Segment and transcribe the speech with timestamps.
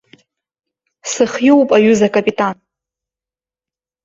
[1.11, 2.55] Сыхиоуп, аҩыза акапитан!